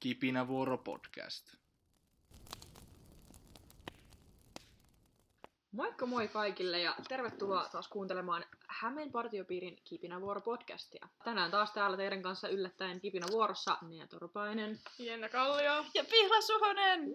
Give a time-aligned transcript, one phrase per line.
[0.00, 1.54] Kipinävuoro podcast.
[5.72, 11.08] Moikka moi kaikille ja tervetuloa taas kuuntelemaan Hämeen partiopiirin Kipinävuoro podcastia.
[11.24, 14.80] Tänään taas täällä teidän kanssa yllättäen Kipinävuorossa Nea Torpainen.
[14.98, 15.84] Jenna Kallio.
[15.94, 17.12] Ja Pihla Suhonen!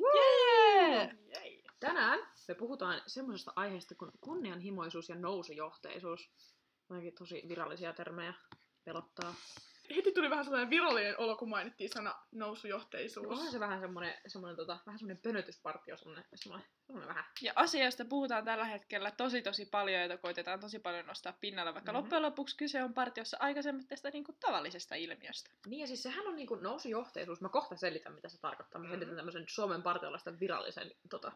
[1.35, 1.63] Jei.
[1.79, 6.29] Tänään me puhutaan semmoisesta aiheesta kuin kunnianhimoisuus ja nousujohteisuus.
[6.89, 8.33] Jotenkin tosi virallisia termejä
[8.83, 9.35] pelottaa.
[9.95, 13.27] Heti tuli vähän sellainen virallinen olo, kun mainittiin sana nousujohteisuus.
[13.27, 17.25] Onhan se vähän semmoinen, semmoinen, tota, vähän semmoinen pönötyspartio, semmoinen, semmoinen, semmoinen vähän.
[17.41, 21.91] Ja asiasta puhutaan tällä hetkellä tosi tosi paljon, jota koitetaan tosi paljon nostaa pinnalle, vaikka
[21.91, 21.95] Mhm.
[21.97, 22.03] mm-hmm.
[22.03, 25.51] loppujen lopuksi kyse on partiossa aikaisemmasta niin kuin tavallisesta ilmiöstä.
[25.67, 27.41] Niin ja siis sehän on niinku nousujohteisuus.
[27.41, 28.81] Mä kohta selitän, mitä se tarkoittaa.
[28.81, 31.31] Mä selitän tämmöisen Suomen partiolaisten virallisen tota,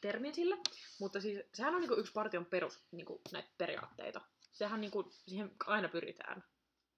[0.00, 0.56] termin sille.
[1.00, 4.20] Mutta siis sehän on niinku yksi partion perus niinku, näitä periaatteita.
[4.52, 6.44] Sehän niinku, siihen aina pyritään.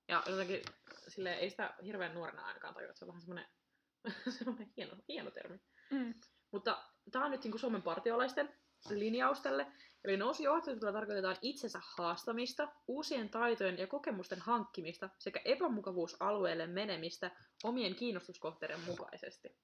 [0.08, 0.62] Ja jotenkin
[1.08, 3.46] sille ei sitä hirveän nuorena ainakaan tajua, että se on vähän semmoinen,
[4.38, 5.60] semmoinen hieno, hieno termi.
[5.90, 6.14] Mm.
[6.50, 8.54] Mutta tämä on nyt niinku Suomen partiolaisten
[8.90, 9.66] linjaus tälle.
[10.04, 17.30] Eli nousujohtajuudella tarkoitetaan itsensä haastamista, uusien taitojen ja kokemusten hankkimista sekä epämukavuusalueelle menemistä
[17.64, 19.56] omien kiinnostuskohteiden mukaisesti.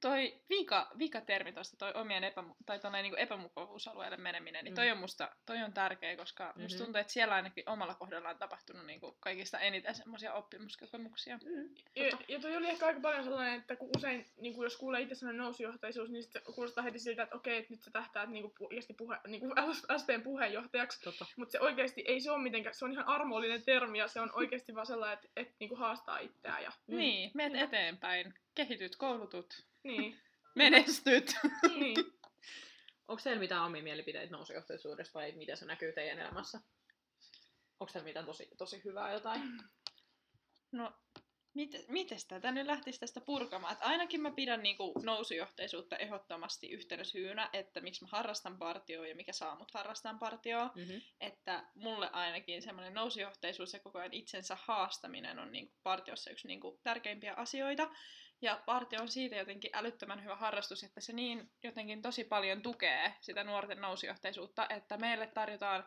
[0.00, 4.86] Toi vika, vika termi tuosta, toi omien epä, tai tonne niin epämukavuusalueelle meneminen, niin toi,
[4.86, 4.92] Mm.
[4.92, 6.62] on musta, toi on tärkeä, koska mm-hmm.
[6.62, 6.84] musta Mhm.
[6.84, 11.36] tuntuu, että siellä ainakin omalla kohdalla on tapahtunut niin kuin kaikista eniten semmoisia oppimuskokemuksia.
[11.44, 11.68] Mm.
[11.96, 15.00] Ja, ja toi oli ehkä aika paljon sellainen, että kun usein, niin kun jos kuulee
[15.00, 18.30] itse sellainen nousujohteisuus, niin sit se kuulostaa heti siltä, että okei, että nyt sä tähtäät
[18.30, 19.52] niin kuin, oikeasti puhe, niin kuin
[19.98, 21.00] SPn puheenjohtajaksi.
[21.04, 21.26] Totta.
[21.36, 24.30] Mutta se oikeasti ei se ole mitenkään, se on ihan armollinen termi ja se on
[24.34, 26.62] oikeasti vaan sellainen, että, että niin kuin haastaa itseään.
[26.62, 26.96] Ja, Mm.
[26.96, 27.64] Niin, meet Kyllä.
[27.64, 30.20] eteenpäin, kehityt, koulutut, niin,
[30.54, 31.34] menestyt.
[31.78, 31.96] niin.
[33.08, 36.60] Onko teillä mitään omia mielipiteitä nousujohteisuudesta vai miten se näkyy teidän elämässä?
[37.80, 39.42] Onko teillä mitään tosi, tosi hyvää jotain?
[40.72, 40.92] No,
[41.54, 43.72] mit, mites tätä nyt lähtisi tästä purkamaan?
[43.72, 49.14] Et ainakin mä pidän niinku nousujohteisuutta ehdottomasti yhtenä syynä, että miksi mä harrastan partioa ja
[49.14, 50.70] mikä saa mut harrastaa partioa.
[50.74, 51.00] Mm-hmm.
[51.20, 56.80] Että mulle ainakin semmoinen nousujohteisuus ja koko ajan itsensä haastaminen on niinku partiossa yksi niinku
[56.82, 57.90] tärkeimpiä asioita.
[58.42, 63.14] Ja partio on siitä jotenkin älyttömän hyvä harrastus, että se niin jotenkin tosi paljon tukee
[63.20, 65.84] sitä nuorten nousujohteisuutta, että meille tarjotaan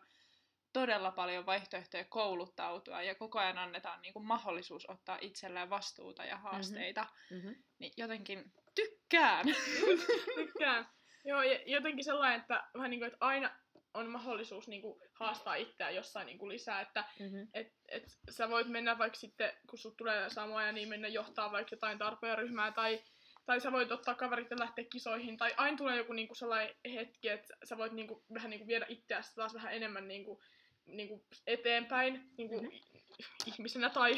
[0.74, 7.08] todella paljon vaihtoehtoja kouluttautua ja koko ajan annetaan niinku mahdollisuus ottaa itselleen vastuuta ja haasteita.
[7.32, 7.56] Mm-hmm.
[7.80, 9.46] Niin jotenkin tykkään.
[10.36, 10.88] Tykkään.
[11.26, 13.63] Joo, jotenkin sellainen, että vähän niin kuin, että aina
[13.94, 17.48] on mahdollisuus niin kuin, haastaa itseään jossain niin kuin, lisää, että Mm-hmm.
[17.54, 21.76] et, et sä voit mennä vaikka sitten, kun sut tulee samoja, niin mennä johtaa vaikka
[21.76, 23.02] jotain tarpeeryhmää tai
[23.46, 27.30] tai sä voit ottaa kaverit ja lähteä kisoihin, tai aina tulee joku niinku sellainen hetki,
[27.30, 30.42] että sä voit niinku, vähän niinku viedä itseäsi taas vähän enemmän niinku,
[30.86, 32.66] niinku eteenpäin niinku Mhm.
[32.66, 33.00] mm-hmm.
[33.46, 34.12] ihmisenä, tai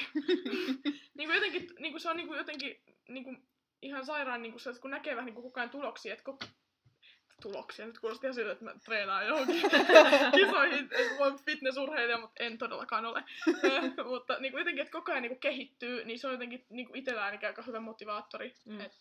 [1.18, 3.36] niinku jotenkin, niinku se on niinku jotenkin niinku
[3.82, 6.46] ihan sairaan, niinku kun näkee vähän niinku koko ajan tuloksia, että koko,
[7.42, 9.62] tuloksia, nyt kuulosti ihan siltä, että mä treenaan johonkin
[10.40, 13.24] kisoihin, että olen fitnessurheilija, mutta en todellakaan ole.
[14.12, 17.48] mutta niinku jotenkin, että koko ajan niinku kehittyy, niin se on jotenkin niinku itsellä ainakin
[17.48, 18.54] aika hyvä motivaattori.
[18.66, 18.82] Mm.
[18.82, 18.92] Et,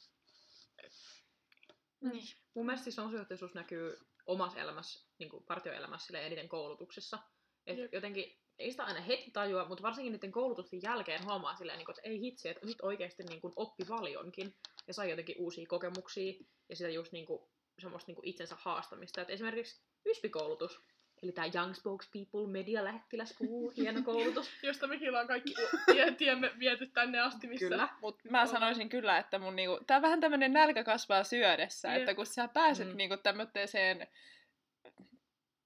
[2.01, 2.29] Niin.
[2.55, 7.19] Mun mielestä siis nousujohteisuus näkyy omassa elämässä, niin kuin partioelämässä silleen eniten koulutuksessa.
[7.67, 7.93] Et Jep.
[7.93, 11.99] jotenkin, ei sitä aina heti tajua, mutta varsinkin niiden koulutusten jälkeen huomaa silleen, niin kuin,
[11.99, 14.55] että ei hitsi, että nyt oikeasti niin kuin oppi paljonkin
[14.87, 16.35] ja sai jotenkin uusia kokemuksia
[16.69, 17.43] ja sitä just niin kuin,
[17.79, 19.23] semmoista niin kuin itsensä haastamista.
[19.23, 20.81] Et esimerkiksi YSPI-koulutus,
[21.23, 24.51] eli tämä Young Spokespeople Media Lähettiläskuu, hieno koulutus.
[24.63, 25.55] josta mekin ollaan kaikki
[25.87, 27.69] tie, tiemme viety tänne asti, missä...
[27.69, 27.89] Kyllä.
[28.01, 31.99] Mut mä sanoisin kyllä, että mun niinku, tää on vähän tämmönen nälkä kasvaa syödessä, Jep.
[31.99, 32.97] että kun sä pääset mm.
[32.97, 34.09] niinku tämmöiseen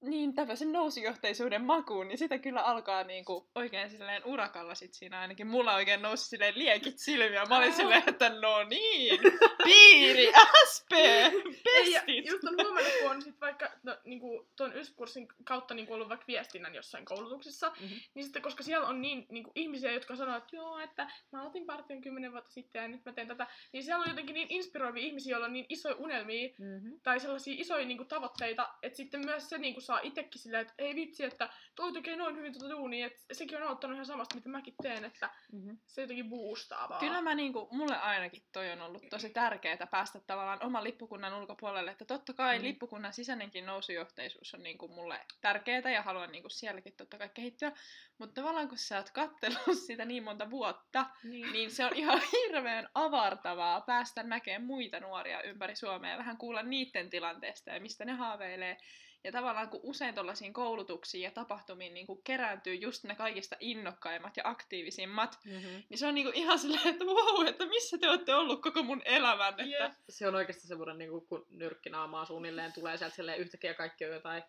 [0.01, 5.47] niin tämmöisen nousujohteisuuden makuun, niin sitä kyllä alkaa niinku oikein silleen urakalla sit siinä ainakin.
[5.47, 7.45] Mulla oikein nousi silleen liekit silmiä.
[7.45, 9.19] Mä olin silleen, että no niin,
[9.63, 10.31] piiri,
[10.73, 12.27] SP, Ei, ja pestit.
[12.27, 16.27] just on huomannut, kun on sit vaikka no, niinku, tuon YS-kurssin kautta niinku ollut vaikka
[16.27, 17.93] viestinnän jossain koulutuksessa, Mhm.
[18.13, 21.65] niin sitten koska siellä on niin niinku, ihmisiä, jotka sanoo, että joo, että mä aloitin
[21.65, 25.03] partion kymmenen vuotta sitten ja nyt mä teen tätä, niin siellä on jotenkin niin inspiroivia
[25.03, 26.99] ihmisiä, joilla on niin isoja unelmia Mm-hmm.
[27.03, 30.95] tai sellaisia isoja niinku, tavoitteita, että sitten myös se niinku, saa itsekin silleen, että ei
[30.95, 34.49] vitsi, että toi tekee noin hyvin tuota duunia, että sekin on aloittanut ihan samasta, mitä
[34.49, 35.77] mäkin teen, että Mm-hmm.
[35.85, 36.99] se jotenkin boostaa vaan.
[36.99, 41.91] Kyllä mä niinku, mulle ainakin toi on ollut tosi tärkeää päästä tavallaan oman lippukunnan ulkopuolelle,
[41.91, 42.61] että totta kai Mm.
[42.61, 42.67] mm.
[42.67, 47.71] lippukunnan sisäinenkin nousujohteisuus on niinku mulle tärkeää ja haluan niinku sielläkin totta kai kehittyä,
[48.17, 51.51] mutta tavallaan kun sä oot kattellut sitä niin monta vuotta, Niin.
[51.51, 56.63] niin se on ihan hirveän avartavaa päästä näkemään muita nuoria ympäri Suomea ja vähän kuulla
[56.63, 58.77] niiden tilanteesta ja mistä ne haaveilee.
[59.23, 64.37] Ja tavallaan kun usein tuollaisiin koulutuksiin ja tapahtumiin niin kuin kerääntyy just ne kaikista innokkaimmat
[64.37, 65.83] ja aktiivisimmat, Mm-hmm.
[65.89, 68.83] niin se on niin kuin ihan silleen, että wow, että missä te olette ollut koko
[68.83, 69.49] mun elämän.
[69.49, 69.63] Että...
[69.63, 69.91] Jep.
[70.09, 74.11] Se on oikeasti semmoinen, niin kuin, kun nyrkkinaamaa suunnilleen tulee sieltä silleen yhtäkkiä kaikki on
[74.11, 74.43] jotain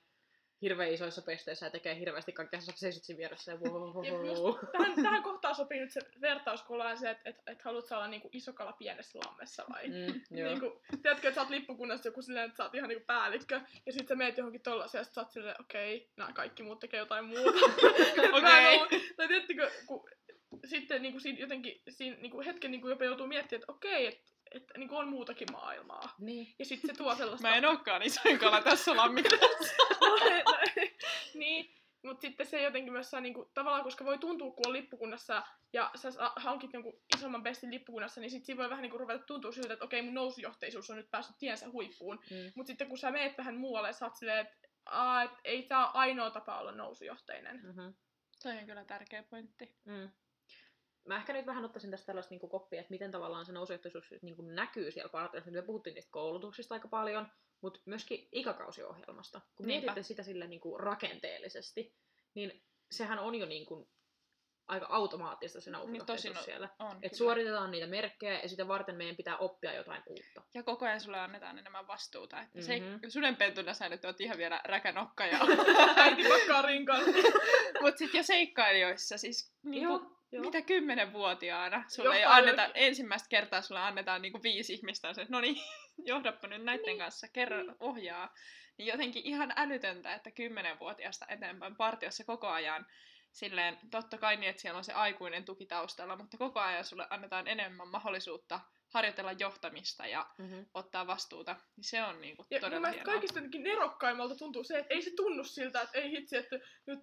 [0.63, 3.59] hirveän isoissa pesteissä ja tekee hirveästi kaikkea, siinä vieressä ja
[4.73, 8.09] tähän, tähän kohtaan sopii nyt se vertaus, kun ollaan se, että et, et haluat olla
[8.09, 9.89] niinku iso kala pienessä lammessa vai?
[9.89, 10.21] Mm.
[10.31, 13.93] Niinku, tiedätkö, että sä oot lippukunnassa joku silleen, että sä oot ihan niinku päällikkö, ja
[13.93, 16.81] sit sä meet johonkin tollasia, ja sit sä oot silleen, okei, okay, nämä kaikki muut
[16.81, 17.51] tekee jotain muuta.
[18.17, 20.09] En oo- tai tiedättekö, kun
[20.65, 24.79] sitten niinku siinä jotenkin siinä niinku hetken niinku jopa joutuu miettimään, että okei, että että
[24.79, 26.15] niinku on muutakin maailmaa.
[26.19, 26.55] Niin.
[26.59, 27.47] Ja sitten se tuo sellaista...
[27.49, 29.75] Mä en olekaan isoin kala tässä lammikossa.
[31.35, 35.43] niin, mutta sitten se jotenkin myös saa niinku, tavallaan, koska voi tuntua, kun on lippukunnassa
[35.73, 39.53] ja sä hankit jonkun isomman bestin lippukunnassa, niin sit siinä voi vähän niinku ruveta tuntua
[39.53, 42.19] siltä, että okei, mun nousujohteisuus on nyt päässyt tiensä huippuun.
[42.31, 42.53] Mm.
[42.55, 44.69] Mutta sitten kun sä meet vähän muualle, sä oot silleen, että
[45.25, 47.61] et ei tää ole ainoa tapa olla nousujohteinen.
[47.63, 47.95] Mm-hmm.
[48.43, 49.75] Toi on kyllä tärkeä pointti.
[49.85, 50.11] Mm.
[51.05, 54.55] Mä ehkä nyt vähän ottaisin tästä tällaista niin koppia, että miten tavallaan se nousujohtaisuus niin
[54.55, 55.51] näkyy siellä partioissa.
[55.51, 57.29] Me puhuttiin niistä koulutuksista aika paljon,
[57.61, 59.41] mutta myöskin ikäkausiohjelmasta.
[59.55, 59.87] Kun Niinpä.
[59.87, 61.95] mietitte sitä sille niin kuin rakenteellisesti,
[62.35, 63.89] niin sehän on jo niin kuin
[64.69, 66.69] aika automaattista se nousujohtaisuus Niin no- siellä.
[66.79, 67.17] On, Et kyllä.
[67.17, 70.43] suoritetaan niitä merkkejä ja sitä varten meidän pitää oppia jotain uutta.
[70.55, 72.41] Ja koko ajan sulle annetaan enemmän vastuuta.
[72.41, 72.85] Että Mhm.
[72.85, 73.01] mm-hmm.
[73.03, 75.27] se, sudenpentuna sä nyt oot ihan vielä räkänokka.
[75.27, 75.39] Ja...
[75.97, 77.01] Äiti pakkaa rinkan.
[77.83, 80.45] Mut sit jo seikkailijoissa, siis niinku, Joo, joo.
[80.45, 85.57] mitä kymmenenvuotiaana sulle ei anneta, ensimmäistä kertaa sulle annetaan niinku viisi ihmistä, se, no niin,
[86.11, 87.77] johdappa nyt näiden Niin, kanssa, kerran niin.
[87.81, 88.35] ohjaa.
[88.79, 92.87] Niin jotenkin ihan älytöntä, että kymmenenvuotiaasta eteenpäin partiossa koko ajan
[93.33, 97.07] silleen, totta kai niin, että siellä on se aikuinen tuki taustalla, mutta koko ajan sulle
[97.11, 98.61] annetaan enemmän mahdollisuutta
[98.95, 100.67] harjoitella johtamista ja Mm-hmm.
[100.75, 103.05] ottaa vastuuta, niin se on niinku Ja todella hienoa.
[103.05, 106.57] kaikista jotenkin nerokkaimmalta tuntuu se, että ei se tunnu siltä, että ei hitsi, että
[106.87, 106.99] nyt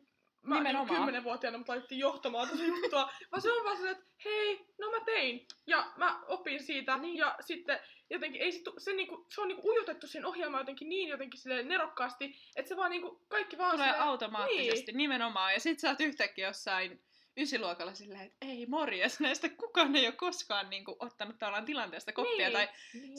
[0.47, 0.95] mä niin Nimenomaan.
[0.95, 5.05] kymmenenvuotiaana mut laitettiin johtamaan tätä juttua, vaan se on vaan silleen, että hei, no mä
[5.05, 7.17] tein, ja mä opin siitä, Niin.
[7.17, 7.79] ja sitten
[8.09, 11.39] jotenkin ei se, tu- se, niinku, se on niinku ujutettu siihen ohjelmaan jotenkin niin jotenkin
[11.39, 15.53] silleen nerokkaasti, että se vaan niinku, kaikki vaan Tulee silleen, automaattisesti, nimenomaan.
[15.53, 17.01] Ja sit sä oot yhtäkkiä jossain
[17.37, 22.13] ysiluokalla silleen, että ei morjes, näistä kukaan ei ole koskaan niin kuin, ottanut tavallaan tilanteesta
[22.13, 22.49] koppia.
[22.49, 22.53] Niin.
[22.53, 22.67] Tai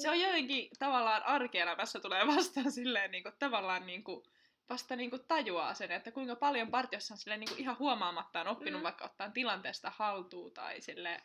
[0.02, 4.24] se on jotenkin tavallaan arkielämässä tulee vastaan silleen niin kuin, tavallaan niin kuin,
[4.70, 8.48] vasta niin kuin tajuaa sen, että kuinka paljon partiossa on silleen, niin kuin, ihan huomaamattaan
[8.48, 8.80] oppinut Mm.
[8.80, 8.84] mm.
[8.84, 11.22] vaikka ottaa tilanteesta haltuun tai silleen,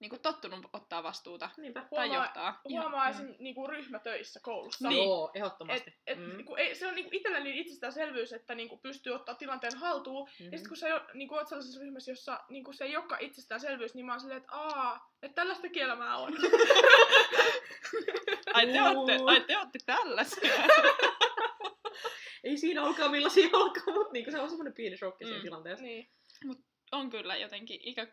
[0.00, 1.80] niin kuin, tottunut ottaa vastuuta Niinpä.
[1.80, 2.60] tai Huomaa- johtaa.
[2.68, 3.34] huomaa Ihan- esim.
[3.38, 4.88] niinku ryhmätöissä koulussa.
[4.88, 5.04] Niin.
[5.04, 5.90] Joo, ehdottomasti.
[5.90, 6.44] Et, et, Mm.
[6.44, 10.28] kun ei, se on niinku itsellä niin itsestäänselvyys, että niinku pystyy ottaa tilanteen haltuun.
[10.40, 10.52] Mhm.
[10.52, 13.94] Ja sitten kun sä jo, niinku oot sellaisessa ryhmässä, jossa niinku se ei olekaan itsestäänselvyys,
[13.94, 16.32] niin mä oon silleen, että aa, että tällaista elämää on.
[18.54, 20.52] Ai te ootte, ai te ootte tällaisia.
[22.48, 25.42] Ei siinä olkaa millaisia olkaa, mutta niinku se on semmoinen pieni shokki siinä Mm.
[25.42, 25.84] tilanteessa.
[25.84, 26.08] niin.
[26.92, 28.06] on kyllä jotenkin ikä,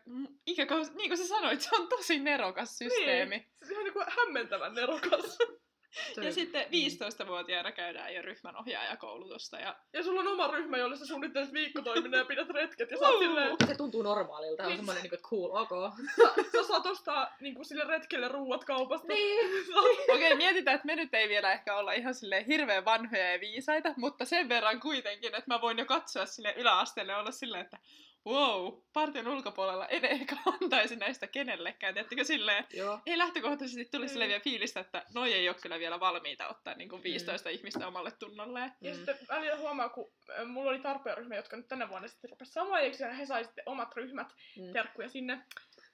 [0.46, 3.36] ikäkausi, niin kuin sä sanoit, se on tosi nerokas systeemi.
[3.36, 3.48] Niin.
[3.64, 5.38] Se on ihan niinku hämmentävän nerokas.
[6.14, 7.24] Se- Ja sitten mm.
[7.24, 9.56] 15-vuotiaana käydään jo ryhmän ohjaajakoulutusta.
[9.60, 9.76] Ja...
[9.92, 12.90] Ja sulla on oma ryhmä, jolle sä suunnittelet viikkotoiminnan ja pidät retket.
[12.90, 14.76] Ja oot silleen, Se tuntuu normaalilta, on Niin.
[14.78, 15.92] semmoinen niinku, että cool, ok.
[16.16, 19.06] sä, sä saat ostaa niinku sille retkelle ruuat kaupasta.
[19.08, 19.64] Niin.
[20.14, 23.94] Okei, mietitään, että me nyt ei vielä ehkä olla ihan silleen hirveän vanhoja ja viisaita,
[23.96, 27.78] mutta sen verran kuitenkin, että mä voin jo katsoa sille yläasteelle olla silleen, että
[28.26, 31.94] wow, partion ulkopuolella en ehkä antaisi näistä kenellekään.
[31.94, 33.00] Tiedättekö silleen, Joo.
[33.06, 34.18] ei lähtökohtaisesti tuli Mm.
[34.18, 38.10] vielä fiilistä, että noi ei ole kyllä vielä valmiita ottaa niin kuin 15 ihmistä omalle
[38.10, 38.72] tunnolleen.
[38.80, 38.96] Ja Mm.
[38.96, 40.12] sitten välillä huomaa, kun
[40.46, 43.96] mulla oli tarpeenryhmä, jotka nyt tänä vuonna sitten rupesi samoiksi, ja he sai sitten omat
[43.96, 44.72] ryhmät, Mm.
[44.72, 45.38] terkkuja sinne.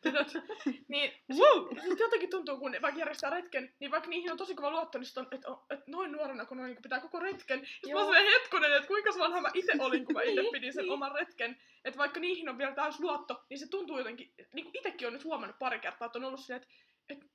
[0.89, 1.79] Niin Wow!
[1.89, 5.09] sit jotenkin tuntuu, kun vaikka järjestää retken, niin vaikka niihin on tosi kova luotto, niin
[5.17, 7.67] on, että, että noin nuorena, kun noin niin pitää koko retken.
[7.67, 10.73] Sitten mä silleen hetkonen, että kuinka vanha mä itse olin, kun mä itse Niin, pidin
[10.73, 10.93] sen niin.
[10.93, 11.57] oman retken.
[11.85, 15.13] Että vaikka niihin on vielä täys luotto, niin se tuntuu jotenkin, niin kuin itsekin on
[15.13, 16.75] nyt huomannut pari kertaa, että on ollut silleen, että
[17.09, 17.31] et, et,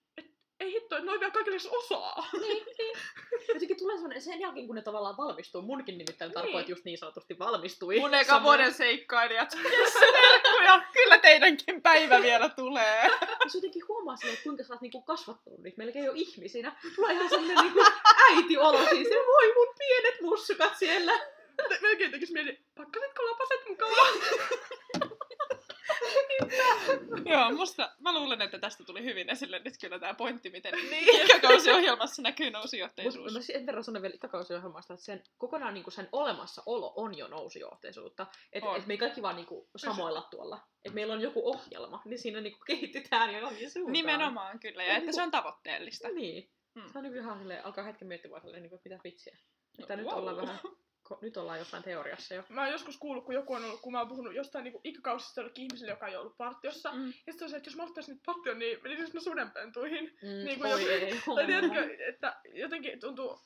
[0.60, 2.28] ei hitto, että noin vielä kaikille edes osaa.
[2.34, 2.98] Niin, niin.
[3.48, 6.34] Jotenkin tulee semmoinen, sen jälkeen kun ne tavallaan valmistuu, munkin nimittäin Niin.
[6.34, 8.00] tarkoit just niin sanotusti valmistui.
[8.00, 9.58] Mun eka vuoden seikkailijat.
[9.72, 10.82] Yes, terkkuja!
[10.94, 13.04] Kyllä teidänkin päivä vielä tulee.
[13.04, 16.76] Ja se jotenkin huomaa silleen, että kuinka sä oot niinku kasvattanut niitä melkein jo ihmisinä.
[16.96, 17.80] Tulee ihan semmoinen niinku
[18.30, 19.08] äitiolo siis.
[19.10, 21.12] Voi mun pienet mussukat siellä.
[21.70, 23.94] Me- Melkein tekis mieli, pakkasitko lapaset mukaan?
[27.26, 31.26] Joo, musta, mä luulen, että tästä tuli hyvin esille nyt kyllä tämä pointti, miten Niin.
[31.26, 33.34] ikäkausiohjelmassa näkyy Mutta nousujohteisuus.
[33.34, 38.28] mä sen verran sanon vielä ikäkausiohjelmasta, että sen, kokonaan niinku sen olemassaolo on jo nousujohteisuutta.
[38.54, 40.60] Että et me ei kaikki vaan niinku samoilla tuolla.
[40.86, 43.94] Että meillä on joku ohjelma, niin siinä niinku kehitytään jo johonkin suuntaan.
[43.94, 46.08] Nimenomaan kyllä, ja Ja että niinku- se on tavoitteellista.
[46.10, 46.52] Niin.
[46.76, 46.84] Mm.
[46.92, 49.38] Se on niinku ihan silleen, alkaa hetken miettiä vaan silleen, niinku, mitä vitsiä.
[49.80, 50.18] Että nyt Wow.
[50.18, 50.60] ollaan vähän
[51.22, 52.44] nyt ollaan jossain teoriassa jo.
[52.50, 55.42] Mä oon joskus kuullut, kun joku on ollut, kun mä oon puhunut jostain niinku ikäkausista
[55.42, 56.92] jollekin ihmiselle, joka ei ollut partiossa.
[56.92, 57.08] Mm.
[57.28, 60.18] Ja sitten on se, että jos mä ottaisin nyt partion, niin menisin mä sudenpentuihin.
[60.22, 61.36] Mm, Niin kuin oi joku- ei.
[61.36, 63.40] Tai tiedätkö, että jotenkin tuntuu,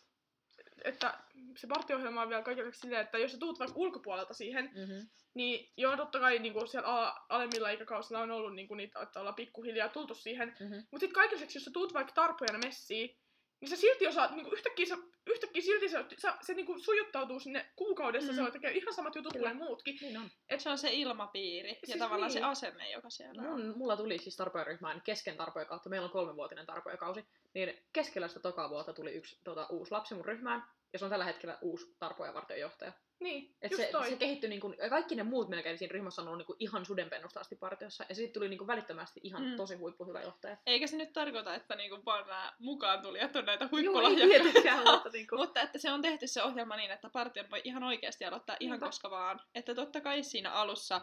[0.84, 1.18] että
[1.58, 5.08] se partio-ohjelma on vielä kaikille silleen, että jos sä tuut vaikka ulkopuolelta siihen, Mm-hmm.
[5.34, 9.20] niin joo, totta kai niin kuin siellä alemmilla ikäkausilla on ollut niin kuin niitä, että
[9.20, 10.56] ollaan pikkuhiljaa tultu siihen.
[10.60, 10.84] Mm-hmm.
[10.92, 13.18] Mutta sitten lisäksi, jos sä tuut vaikka tarpojana messiin,
[13.62, 16.80] niin sä silti osaat, niin kuin yhtäkkiä, sä, yhtäkkiä silti se, se, se niin kuin
[16.80, 18.46] sujuttautuu sinne kuukaudessa, Mm.
[18.46, 19.50] se tekee ihan samat jutut Kyllä.
[19.50, 19.98] kuin muutkin.
[20.02, 20.30] Niin on.
[20.58, 22.46] Se on se ilmapiiri ja Siis tavallaan se niin.
[22.46, 23.48] asenne, joka siellä on.
[23.50, 28.40] Mun, mulla tuli siis tarpojaryhmään kesken tarpoja kautta, meillä on kolmenvuotinen tarpojakausi, niin keskellä sitä
[28.40, 30.64] tokaa vuotta tuli yksi tota, uusi lapsi mun ryhmään,
[30.94, 32.92] ja se on tällä hetkellä uusi tarpoja johtaja.
[33.22, 34.10] Niin, Et just se, toi.
[34.10, 36.86] se kehittyi niin kuin, kaikki ne muut melkein siinä ryhmässä on ollut niin kuin ihan
[36.86, 39.56] sudenpennusta asti partiossa, ja siitä tuli niin kuin välittömästi ihan Mm.
[39.56, 40.58] tosi huippuhyvä johtaja.
[40.66, 44.92] Eikä se nyt tarkoita, että niinku vaan nämä mukaan tulijat on näitä Joo, ei huippulahjakkaita.
[44.92, 47.84] mutta niin kuin, Mutta että se on tehty se ohjelma niin, että partion voi ihan
[47.84, 48.86] oikeasti aloittaa ihan Niinpä.
[48.86, 49.40] koska vaan.
[49.56, 51.02] Että totta kai siinä alussa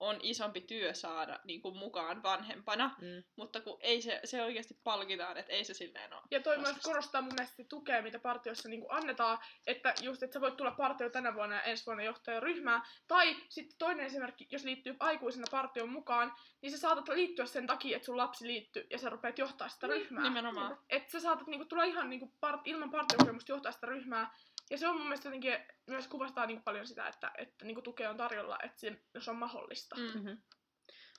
[0.00, 4.80] on isompi työ saada niin kuin mukaan vanhempana, mm, mutta kun ei se, se oikeasti
[4.84, 6.22] palkitaan, että ei se silleen ole.
[6.30, 6.88] Ja toi myös raskasta.
[6.88, 11.10] korostaa mun mielestä tukea, mitä partiossa niin annetaan, että just, että sä voit tulla partio
[11.10, 12.82] tänä vuonna ja ensi vuonna johtajan ryhmään.
[13.08, 17.96] Tai sitten toinen esimerkki, jos liittyy aikuisena partion mukaan, niin sä saatat liittyä sen takia,
[17.96, 20.22] että sun lapsi liittyy ja sä rupeat johtaa sitä ryhmää.
[20.22, 20.78] Nimenomaan.
[20.88, 24.34] Että sä saatat niinku tulla ihan niinku part, ilman partiokokemusta johtaa sitä ryhmää.
[24.70, 25.56] Ja se on mun mielestä jotenkin
[25.86, 29.36] myös kuvastaa niinku paljon sitä, että, että niinku tukea on tarjolla, että se, se on
[29.36, 29.96] mahdollista.
[29.96, 30.02] Mm.
[30.02, 30.38] mm-hmm.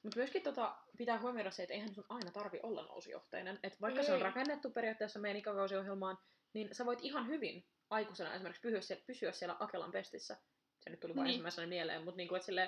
[0.04, 3.60] Mutta myöskin tota, pitää huomioida se, että eihän sun aina tarvi olla nousujohtainen.
[3.64, 4.24] Et vaikka se on Ei.
[4.24, 6.18] rakennettu periaatteessa meidän ikäkausiohjelmaan,
[6.54, 10.38] niin sä voit ihan hyvin aikuisena esimerkiksi pysyä, siellä, pysyä siellä Akelan pestissä.
[10.80, 11.30] Se nyt tuli vain Niin.
[11.30, 12.68] ensimmäisenä mieleen, mutta niinku, silleen,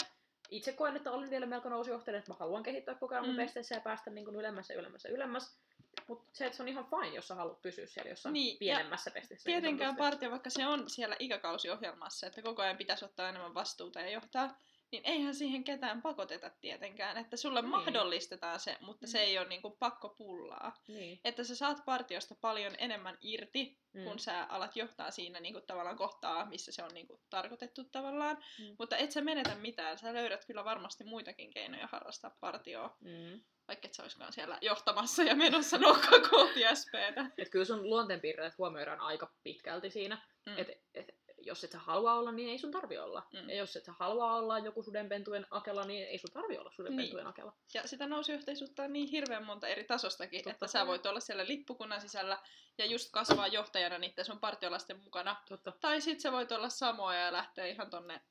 [0.50, 3.41] itse koen, että olen vielä melko nousujohtaja, että mä haluan kehittyä koko ajan mun Mm.
[3.41, 5.59] pesteissä ja päästä niin ylemmäs ja ylemmäs ja ylemmäs.
[6.08, 9.12] Mutta se, että se on ihan fine, jos sä haluat pysyä siellä jossain Niin, pienemmässä
[9.12, 9.50] pestissä.
[9.50, 14.00] niin Tietenkään partio, vaikka se on siellä ikäkausiohjelmassa, että koko ajan pitäisi ottaa enemmän vastuuta
[14.01, 14.58] ja johtaa,
[14.91, 17.17] niin eihän siihen ketään pakoteta tietenkään.
[17.17, 17.70] Että sulle Niin.
[17.72, 19.24] mahdollistetaan se, mutta se Mm.
[19.24, 20.84] ei ole niinku pakko pullaa.
[20.88, 21.20] Niin.
[21.25, 24.03] Että sä saat partiosta paljon enemmän irti, Mm.
[24.03, 28.38] kun sä alat johtaa siinä niinku tavallaan kohtaa, missä se on niinku tarkoitettu tavallaan.
[28.60, 28.75] Mm.
[28.79, 29.98] Mutta et sä menetä mitään.
[29.98, 33.41] Sä löydät kyllä varmasti muitakin keinoja harrastaa partioa, Mm.
[33.72, 37.25] Vaikka et sä oiskaan siellä johtamassa ja menossa nokka kohti SPtä.
[37.38, 40.22] Et kyllä sun luonteenpiirteet huomioidaan aika pitkälti siinä.
[40.46, 40.58] Mm.
[40.58, 43.28] Et, et, jos et sä halua olla, niin ei sun tarvi olla.
[43.34, 43.50] Mm.
[43.50, 47.28] Ja jos et sä halua olla joku sudenpentujen akela, niin ei sun tarvi olla sudenpentujen
[47.28, 47.54] akela.
[47.74, 50.88] Ja sitä nousyhteisöstä on niin hirveän monta eri tasostakin, Totta että sä kai.
[50.88, 52.38] voit olla siellä lippukunnan sisällä
[52.78, 55.36] ja just kasvaa johtajana niiden sun partiolaisten mukana.
[55.50, 55.74] Totta.
[55.82, 58.22] Tai sit sä voit olla samoja ja lähteä ihan tonne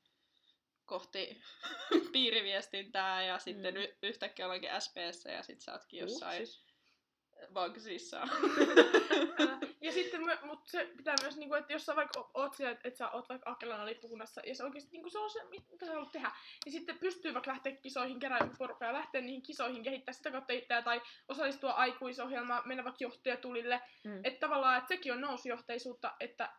[0.91, 1.41] kohti
[2.13, 3.81] piiriviestintää ja sitten Mm.
[3.81, 6.41] y- yhtäkkiä ollaankin SPS ja sit sä ootkin jossain.
[9.39, 9.57] Älä.
[9.81, 13.09] Ja sitten, mut se pitää myös, niinku, että jos sä vaikka oot siellä, että sä
[13.09, 16.31] oot vaikka Akelana lippukunnassa, ja se oikeesti niinku, se on se, mitä sä haluat tehdä,
[16.65, 20.53] niin sitten pystyy vaikka lähteä kisoihin, kerää porukkaa ja lähteä niihin kisoihin, kehittää sitä kautta
[20.53, 23.81] itseä, tai osallistua aikuisohjelmaan, mennä vaikka johtajatulille.
[24.03, 24.21] Mm.
[24.23, 26.53] Että tavallaan, että sekin on nousujohteisuutta, että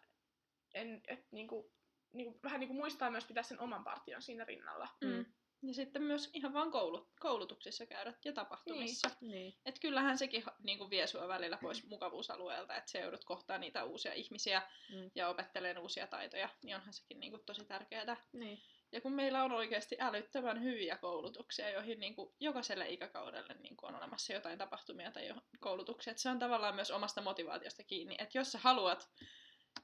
[0.74, 1.72] en, et, niinku,
[2.12, 4.88] niinku, vähän niinku muistaa myös pitää sen oman partion siinä rinnalla.
[5.04, 5.24] Mm.
[5.64, 9.10] Ja sitten myös ihan vaan koulut, koulutuksissa käydä ja tapahtumissa.
[9.20, 9.54] Niin.
[9.66, 13.84] Et kyllähän sekin niin kuin vie sua välillä pois mukavuusalueelta, että sä joudut kohtaan niitä
[13.84, 15.10] uusia ihmisiä Mm.
[15.14, 18.16] ja opetteleen uusia taitoja, niin onhan sekin niin kuin tosi tärkeää.
[18.32, 18.58] Niin.
[18.92, 23.94] Ja kun meillä on oikeasti älyttömän hyviä koulutuksia, joihin niin kuin jokaiselle ikäkaudelle niin kuin
[23.94, 28.16] on olemassa jotain tapahtumia tai jo- koulutuksia, että se on tavallaan myös omasta motivaatiosta kiinni.
[28.18, 29.10] Että jos sä haluat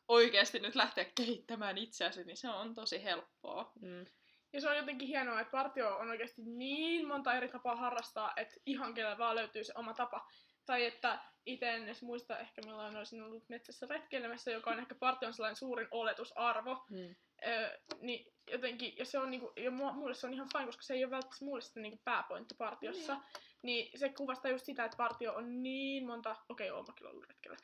[0.08, 3.72] oikeasti nyt lähteä kehittämään itseäsi, niin se on tosi helppoa.
[3.80, 4.06] Mm.
[4.52, 8.54] Ja se on jotenkin hienoa, että partio on oikeasti niin monta eri tapaa harrastaa, että
[8.66, 10.26] ihan kenellä vaan löytyy se oma tapa.
[10.66, 14.94] Tai että itse en edes muista ehkä milloin olisin ollut metsässä retkeilemässä, joka on ehkä
[14.94, 16.84] partion sellainen suurin oletusarvo.
[16.90, 17.14] Mm.
[17.46, 20.94] Öö, niin jotenkin, ja se on niinku, ja mulle se on ihan fine, koska se
[20.94, 23.14] ei ole välttämättä mulle sitten niinku pääpointti partiossa.
[23.14, 23.24] Niin.
[23.62, 27.28] Niin se kuvastaa just sitä, että partio on niin monta, okei, okay, oon kyllä ollut
[27.28, 27.56] retkellä,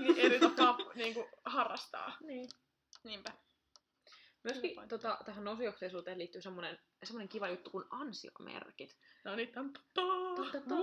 [0.00, 2.16] niin eri tapaa niinku harrastaa.
[2.20, 2.48] Niin.
[3.04, 3.32] Niinpä.
[4.44, 8.96] Myöskin tota, tähän nousujohteisuuteen liittyy semmoinen, semmoinen kiva juttu kuin ansiomerkit.
[9.24, 10.06] No niin, tam, tam,
[10.36, 10.74] Ta- ta- ta.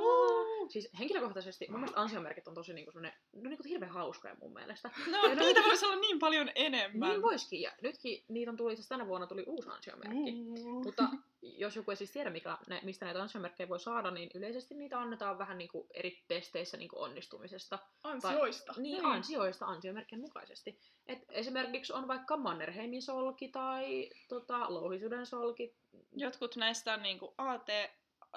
[0.70, 4.92] Siis henkilökohtaisesti mun mielestä ansiomerkit on tosi niinku semmoinen, no niinku hirveän hauskoja mun mielestä.
[5.12, 7.10] No, Ja ne- niitä voisi olla niin paljon enemmän.
[7.10, 10.32] Niin voisikin, ja nytkin niitä on tullut, itse tänä vuonna tuli uusi ansiomerkki.
[10.84, 11.10] Mutta
[11.42, 15.00] jos joku ei siis tiedä, mikä, nä- mistä näitä ansiomerkkejä voi saada, niin yleisesti niitä
[15.00, 17.80] annetaan vähän niin kuin eri testeissä niin kuin onnistumisesta.
[18.04, 18.74] Ansioista.
[18.78, 19.06] Niin, Niin.
[19.06, 20.80] ansioista ansiomerkkien mukaisesti.
[21.08, 25.76] Et esimerkiksi on vaikka Mannerheimin solki tai tota, Louhisuuden solki.
[26.12, 27.68] Jotkut näistä on niinku AT,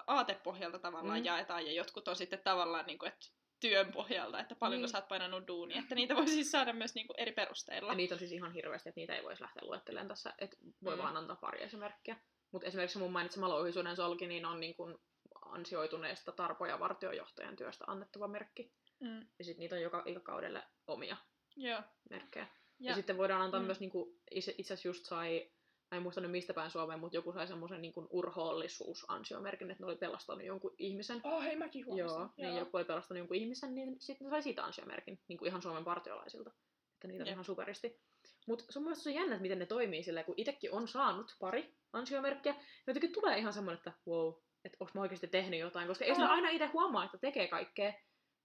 [0.06, 1.24] aatepohjalta tavallaan Mm.
[1.24, 3.26] jaetaan ja jotkut on sitten tavallaan, niinku, että
[3.60, 4.90] työn pohjalta, että paljonko Niin.
[4.92, 5.78] sä oot painanut duunia.
[5.78, 7.92] Että niitä voi siis saada myös niinku eri perusteilla.
[7.92, 10.96] Ja niitä on siis ihan hirveästi, että niitä ei voisi lähteä luettelemaan tässä, että voi
[10.96, 11.02] Mm.
[11.02, 12.16] vaan antaa pari esimerkkiä.
[12.52, 14.98] Mutta esimerkiksi mun mainitsema louhisuuden solki, niin on niin kuin
[15.44, 18.72] ansioituneesta Tarpo- ja vartiojohtajan työstä annettava merkki.
[19.00, 19.26] Mm.
[19.38, 21.16] Ja sitten niitä on joka, joka kaudelle omia
[21.56, 21.82] Joo.
[22.10, 22.46] merkkejä.
[22.80, 23.66] Ja, Ja, sitten voidaan antaa mm.
[23.66, 25.50] myös, niin kuin, itse itse asiassa just sai,
[25.92, 29.86] mä en muista nyt mistä päin Suomeen, mutta joku sai semmoisen niin urhoollisuusansiomerkin, että ne
[29.86, 31.20] oli pelastanut jonkun ihmisen.
[31.24, 32.18] Oh, hei mäkin huomasin.
[32.18, 35.48] Joo, niin joku oli pelastanut jonkun ihmisen, niin sitten ne sai siitä ansiomerkin, niin kuin
[35.48, 36.50] ihan Suomen partiolaisilta.
[36.94, 37.32] Että niitä on Jep.
[37.34, 38.00] ihan superisti.
[38.48, 41.36] Mutta se on myös tosi jännä, että miten ne toimii silleen, kun itsekin on saanut
[41.40, 44.34] pari ansiomerkkiä, niin jotenkin tulee ihan semmoinen, että wow,
[44.64, 46.34] että onko mä oikeasti tehnyt jotain, koska ei sillä Aa.
[46.34, 47.92] aina itse huomaa, että tekee kaikkea.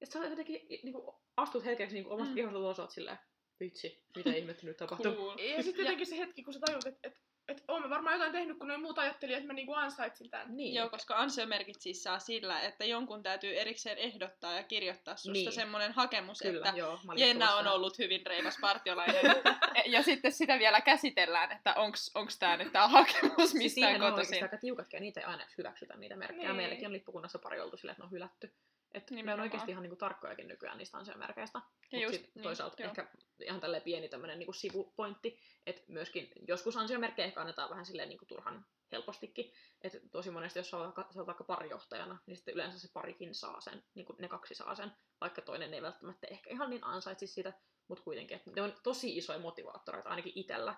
[0.02, 2.36] Ja sä jotenkin niin kuin, astut hetkeksi niin kuin omasta Mm.
[2.36, 3.18] kehosta ulos, silleen,
[3.60, 5.14] vitsi, mitä ihmettä nyt tapahtuu.
[5.16, 5.38] cool.
[5.38, 7.14] Ja sitten jotenkin se hetki, kun sä tajut, että et,
[7.48, 10.58] et oon mä varmaan jotain tehnyt, kun noin muut ajatteli, että mä niinku ansaitsin tän.
[10.58, 10.74] Niin.
[10.76, 15.52] Joo, koska ansiomerkit siis saa sillä, että jonkun täytyy erikseen ehdottaa ja kirjoittaa susta Niin.
[15.52, 17.00] semmoinen hakemus, Kyllä, että joo.
[17.16, 19.22] Jenna tullut on ollut hyvin reipas partiolainen.
[19.86, 24.02] ja sitten sitä vielä käsitellään, että onks, onks tää nyt tää hakemus Siis mistään siihen
[24.02, 24.44] on oikeasti kotoisin.
[24.44, 26.40] aika tiukatkin, ja niitä ei aina hyväksytä niitä merkkejä.
[26.40, 26.48] Niin.
[26.48, 26.56] Niin.
[26.58, 28.52] Meilläkin on lippukunnassa pari oltu silleen, että ne on hylätty.
[28.98, 31.62] Että ne on oikeasti ihan niinku tarkkojakin nykyään niistä ansiomerkeistä.
[31.92, 32.90] Ja just sitten niin, toisaalta joo.
[32.90, 33.08] ehkä
[33.40, 38.26] ihan tälleen pieni tämmöinen niinku sivupointti, että myöskin joskus ansiomerkkejä ehkä annetaan vähän silleen niinku
[38.26, 39.54] turhan helpostikin.
[39.82, 42.88] Että tosi monesti, jos sä oot, vaikka, sä oot vaikka parijohtajana, niin sitten yleensä se
[42.94, 46.70] parikin saa sen, niin kuin ne kaksi saa sen, vaikka toinen ei välttämättä ehkä ihan
[46.70, 47.54] niin ansaitsi sitä,
[47.88, 50.76] mutta kuitenkin, ne on tosi isoja motivaattoreita ainakin itsellä.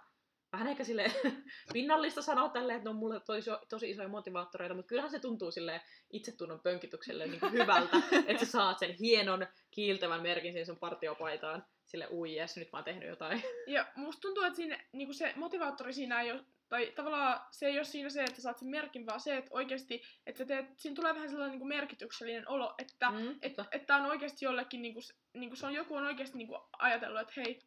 [0.51, 1.11] Vähän ehkä sille
[1.73, 5.51] pinnallista sanoa tälleen, että ne on mulle tosi, tosi isoja motivaattoreita, mutta kyllähän se tuntuu
[5.51, 10.77] sille itsetunnon pönkitykselle niin kuin hyvältä, että sä saat sen hienon kiiltävän merkin siihen sun
[10.79, 13.43] partiopaitaan, sille ui jes, nyt mä oon tehnyt jotain.
[13.67, 17.77] Ja musta tuntuu, että siinä, niinku se motivaattori siinä ei ole, tai tavallaan se ei
[17.77, 21.15] ole siinä se, että saat sen merkin, vaan se, että oikeasti, että teet, siinä tulee
[21.15, 23.77] vähän sellainen niinku merkityksellinen olo, että Mm, että totta.
[23.77, 27.21] et tää on oikeasti jollekin, niinku, s- niinku se on joku on oikeasti niinku ajatellut,
[27.21, 27.59] että hei,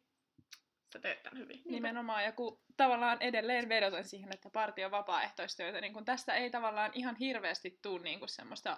[0.93, 1.61] sä teet tän hyvin.
[1.65, 6.91] Nimenomaan, ja kun tavallaan edelleen vedoten siihen, että partio vapaaehtoistyötä, niin kun tästä ei tavallaan
[6.93, 8.77] ihan hirveästi tule niin kuin semmoista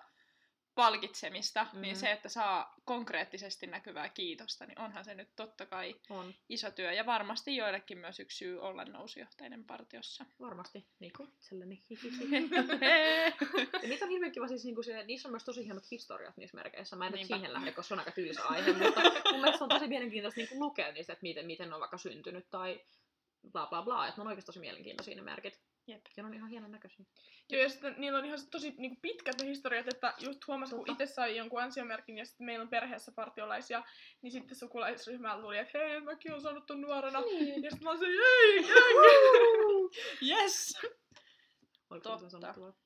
[0.76, 1.82] palkitsemista, mm.
[1.82, 6.72] niin se, että saa konkreettisesti näkyvää kiitosta, niin onhan se nyt totta kai On, iso
[6.72, 10.26] työ, ja varmasti joillekin myös yksi syy olla nousujohtainen partiossa.
[10.40, 11.84] varmasti, niin kuin itselleni.
[13.82, 16.58] Ja niitä on hirveän kiva, siis niinku se, niissä on myös tosi hienot historiat niissä
[16.58, 16.96] merkeissä.
[16.96, 19.64] Mä en nyt siihen lähde, koska se on aika tylsä aihe, mutta mun mielestä se
[19.64, 22.82] on tosi mielenkiintoista niinku lukea niistä, että miten, miten ne on vaikka syntynyt tai
[23.52, 25.60] bla bla bla, että ne on oikeasti tosi mielenkiintoisia ne merkit.
[25.88, 26.06] Jep.
[26.18, 27.06] Ja ne on ihan hienon näköisiä.
[27.50, 30.92] Joo, ja sitten niillä on ihan tosi niinku pitkät ne historiat, että just huomasin, kun
[30.92, 33.84] itse sai jonkun ansiomerkin ja sitten meillä on perheessä partiolaisia,
[34.22, 37.22] niin sitten sukulaisryhmällä tuli, että hei, mäkin olen saanut ton nuorena.
[37.22, 37.64] Niin.
[37.64, 38.70] Ja sitten mä oon se, ei, ei.
[40.30, 40.78] Yes!
[41.90, 42.85] Oliko Totta.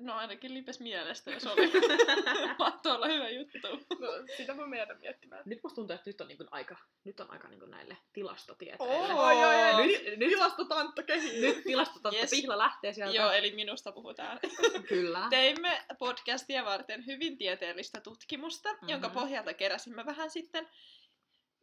[0.00, 1.72] No ainakin lipes mielestä, jos oli.
[2.58, 3.58] Mahto olla hyvä juttu.
[3.98, 5.42] No, sitä voi meidän miettimään.
[5.46, 8.94] Nyt musta tuntuu, että nyt on, niinku aika, nyt on aika niinku näille tilastotieteille.
[8.94, 9.22] Oo.
[9.26, 11.40] Oi, oi, oi, Nyt, nyt, nyt, tilastotantta kehittyy.
[11.40, 12.30] nyt tilastototta Yes.
[12.30, 13.16] pihla lähtee sieltä.
[13.16, 14.40] Joo, eli minusta puhutaan.
[14.88, 15.26] Kyllä.
[15.30, 18.88] Teimme podcastia varten hyvin tieteellistä tutkimusta, mm-hmm.
[18.88, 20.68] jonka pohjalta keräsimme vähän sitten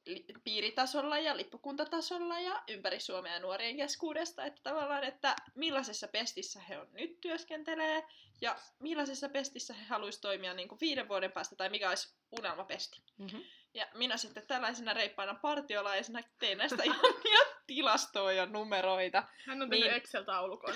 [0.05, 6.77] li- piiritasolla ja lippukuntatasolla ja ympäri Suomea nuorien keskuudesta, että tavallaan, että millaisessa pestissä he
[6.77, 8.03] on nyt työskentelee
[8.41, 13.01] ja millaisessa pestissä he haluaisi toimia niin kuin viiden vuoden päästä tai mikä olisi unelmapesti.
[13.17, 13.43] Mm-hmm.
[13.73, 19.87] Ja minä sitten tällaisena reippaana partiolaisena tein näistä ihania tilastoja ja numeroita, Hän on tehnyt
[19.87, 19.97] Niin.
[19.97, 20.73] Excel-taulukon.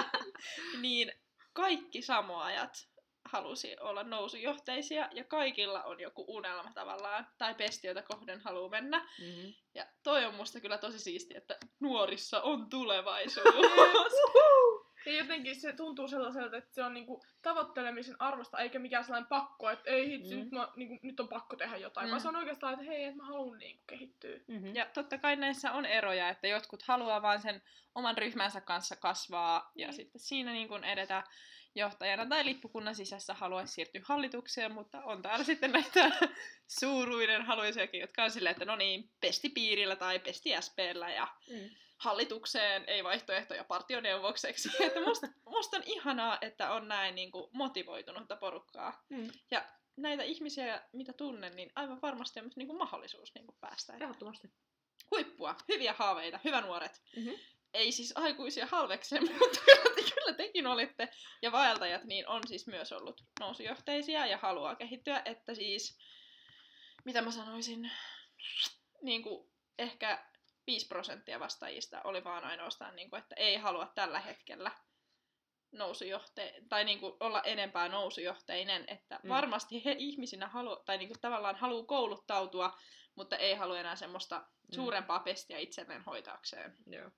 [0.82, 1.12] niin
[1.52, 2.88] kaikki samoajat
[3.28, 8.98] halusi olla nousujohteisia ja kaikilla on joku unelma tavallaan tai pesti, jota kohden haluaa mennä.
[8.98, 9.52] Mm-hmm.
[9.74, 13.44] Ja toi on musta kyllä tosi siisti, että nuorissa on tulevaisuus.
[15.06, 19.70] Ja jotenkin se tuntuu sellaiselta, että se on niinku tavoittelemisen arvosta, eikä mikään sellainen pakko,
[19.70, 20.40] että ei hitsi, Mm.
[20.40, 22.10] nyt, mä, niinku, nyt on pakko tehdä jotain, Mm.
[22.10, 24.36] vaan se on oikeastaan, että hei, että mä haluan niinku kehittyä.
[24.46, 24.74] Mm-hmm.
[24.74, 27.62] ja totta kai näissä on eroja, että jotkut haluaa vaan sen
[27.94, 29.92] oman ryhmänsä kanssa kasvaa ja Mm.
[29.92, 31.22] sitten siinä niin kuin edetä
[31.74, 36.10] johtajana tai lippukunnan sisässä haluaisi siirtyä hallitukseen, mutta on täällä sitten näitä
[36.80, 41.70] suuruiden haluisiakin, jotka on silleen, että no niin, pesti piirillä tai pesti SPllä ja Mm.
[41.96, 44.68] hallitukseen, ei vaihtoehtoja partioneuvokseksi.
[44.86, 49.04] Että musta, musta on ihanaa, että on näin niin kuin, motivoitunutta porukkaa.
[49.08, 49.30] Mm.
[49.50, 49.64] Ja
[49.96, 53.92] näitä ihmisiä, mitä tunnen, niin aivan varmasti on myös niin kuin, mahdollisuus niin kuin, päästä.
[53.94, 54.50] Ehdottomasti.
[55.10, 57.02] Huippua, hyviä haaveita, hyvä nuoret.
[57.16, 57.30] Mhm.
[57.74, 61.08] Ei siis aikuisia halvekseen, mutta kyllä, kyllä tekin olitte.
[61.42, 65.98] Ja vaeltajat niin on siis myös ollut nousujohteisia ja haluaa kehittyä, että siis,
[67.04, 67.90] mitä mä sanoisin,
[69.02, 70.24] niin kuin ehkä
[70.66, 74.70] 5 prosenttia vastaajista oli vaan ainoastaan, niin kuin, että ei halua tällä hetkellä
[75.72, 79.28] nousujohte tai niinku olla enempää nousujohteinen, että Mm.
[79.28, 82.78] varmasti he ihmisinä halu, tai niinku tavallaan haluaa kouluttautua,
[83.14, 86.76] mutta ei halua enää semmoista suurempaa pestiä itselleen hoitaakseen.
[86.86, 87.10] Joo.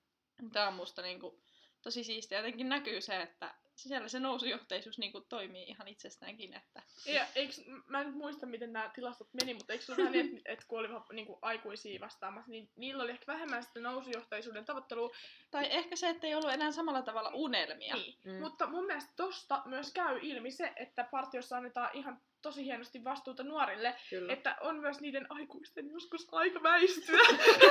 [0.53, 1.41] Tämä on musta niinku
[1.81, 2.37] tosi siistiä.
[2.37, 6.53] Jotenkin näkyy se, että siellä se nousujohteisuus niinku toimii ihan itsestäänkin.
[6.53, 6.81] Että...
[7.05, 10.11] Ja eiks, mä en nyt muista, miten nämä tilastot meni, mutta eikö se ole vähän
[10.11, 14.65] niin, että et kun oli niinku, aikuisia vastaamassa, niin niillä oli ehkä vähemmän sitä nousujohtaisuuden
[14.65, 15.15] tavoittelua.
[15.51, 17.95] Tai ehkä se, että ei ollut enää samalla tavalla unelmia.
[17.95, 18.17] Niin.
[18.23, 18.39] Mm.
[18.39, 23.43] Mutta mun mielestä tosta myös käy ilmi se, että partiossa annetaan ihan tosi hienosti vastuuta
[23.43, 24.33] nuorille, Kyllä.
[24.33, 27.19] että on myös niiden aikuisten joskus aika väistyä.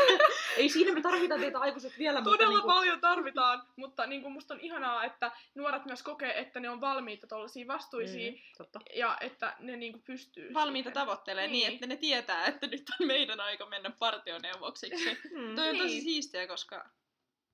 [0.57, 4.33] Ei siinä me tarvitaan teitä aikuiset vielä, mutta Todella niinku, paljon tarvitaan, mutta niin kuin
[4.33, 8.81] musta on ihanaa, että nuoret myös kokee, että ne on valmiita tuollaisiin vastuisiin Mm, totta.
[8.97, 10.95] ja että ne niin kuin pystyy Valmiita siihen.
[10.95, 11.53] tavoittelee niin.
[11.53, 11.67] Niin.
[11.67, 15.19] niin, että ne tietää, että nyt on meidän aika mennä partioneuvoksiksi.
[15.31, 15.55] Mm.
[15.57, 16.03] Toi on tosi Niin.
[16.03, 16.91] siistiä, koska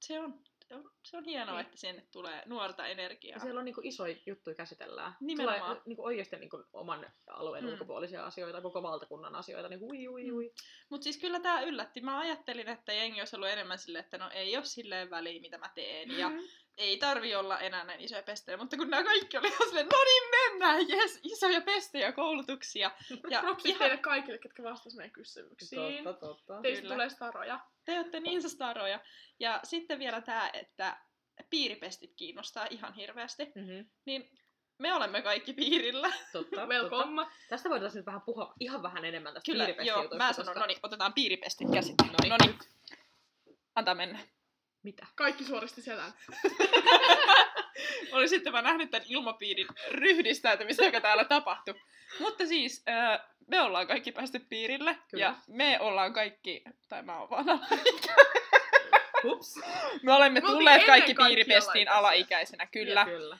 [0.00, 1.66] se on, se on, se on hienoa, Niin.
[1.66, 3.36] että sinne tulee nuorta energiaa.
[3.36, 5.12] Ja siellä on niinku isoja juttuja käsitellään.
[5.20, 5.60] Nimenomaan.
[5.62, 7.70] Tulee niinku oikeasti niinku oman alueen Mm.
[7.70, 9.68] ulkopuolisia asioita, koko valtakunnan asioita.
[9.68, 10.52] Niinku ui, ui, ui.
[10.90, 12.00] Mutta siis kyllä tämä yllätti.
[12.00, 15.58] Mä ajattelin, että jengi olisi ollut enemmän silleen, että no ei ole silleen väliä, mitä
[15.58, 16.18] mä teen.
[16.18, 16.38] Ja Mhm.
[16.76, 18.56] Ei tarvi olla enää näin isoja pestejä.
[18.56, 22.90] Mutta kun nämä kaikki oli ihan silleen, no niin mennään, jes, isoja pestejä, koulutuksia.
[23.30, 26.04] Ja Propsit ihan, teille kaikille, ketkä vastasivat meidän kysymyksiin.
[26.04, 26.60] Totta, totta.
[26.62, 26.94] Teistä Kyllä.
[26.94, 27.60] tulee staroja.
[27.84, 29.00] te olette niin staroja.
[29.40, 30.96] Ja sitten vielä tämä, että
[31.50, 33.44] piiripestit kiinnostaa ihan hirveästi.
[33.44, 33.86] Mm-hmm.
[34.04, 34.30] Niin
[34.78, 36.12] me olemme kaikki piirillä.
[36.32, 36.56] Totta,
[36.90, 37.30] totta.
[37.48, 40.66] Tästä voitaisiin nyt vähän puhua ihan vähän enemmän tästä Kyllä, joo, mä sanon, koska- no
[40.66, 42.16] niin, otetaan piiripestit käsittelyyn.
[42.28, 42.30] Noniin.
[42.30, 42.58] No niin,
[43.74, 44.18] antaa mennä.
[44.86, 45.06] Mitä?
[45.14, 46.12] Kaikki suoristi selän.
[48.12, 51.74] Oli sitten mä nähnyt tämän ilmapiirin ryhdistäytymistä, joka täällä tapahtui.
[52.20, 54.98] Mutta siis, äh, me ollaan kaikki päästy piirille.
[55.10, 55.24] Kyllä.
[55.24, 57.46] Ja me ollaan kaikki, tai mä oon vaan
[59.24, 59.54] Ups.
[60.02, 63.04] Me olemme Me tulleet kaikki piiripestiin alaikäisenä, kyllä.
[63.04, 63.38] kyllä.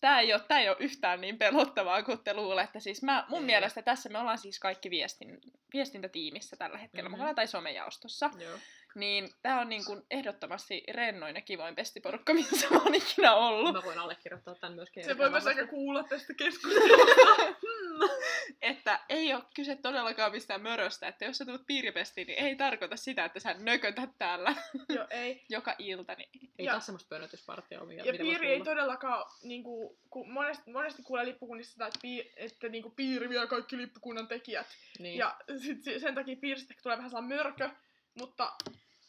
[0.00, 2.80] Tää ei, ole, tää ei ole yhtään niin pelottavaa kuin te luulette.
[2.80, 3.46] Siis mä, mun Ei.
[3.46, 5.38] mielestä tässä me ollaan siis kaikki viestin,
[5.72, 7.12] viestintätiimissä tällä hetkellä Mhm.
[7.12, 7.18] mm-hmm.
[7.22, 8.30] mukana, tai somejaostossa.
[8.38, 8.58] Joo.
[8.94, 13.72] Niin tää on niin kuin ehdottomasti rennoin ja kivoin pestiporukka, missä mä oon ikinä ollut.
[13.72, 15.04] Mä voin allekirjoittaa tämän myöskin.
[15.04, 17.22] Se voi myös ehkä kuulla tästä keskustelusta.
[18.62, 22.96] Että ei ole kyse todellakaan mistään möröstä, että jos sä tulet piiripestiin, niin ei tarkoita
[22.96, 24.54] sitä, että sä nökötät täällä
[24.96, 25.44] Joo, ei.
[25.48, 26.14] joka ilta.
[26.14, 26.28] Niin...
[26.58, 31.02] Ei Ja- taas semmoista pönötyspartia ole, mitä Ja piiri ei todellakaan, niinku, kun monesti, monesti
[31.02, 34.66] kuulee lippukunnista sitä, että, piir, että niinku, piiri vie kaikki lippukunnan tekijät.
[34.98, 35.18] Niin.
[35.18, 37.70] Ja sit se- sen takia piiristä tulee vähän sellainen mörkö,
[38.18, 38.52] mutta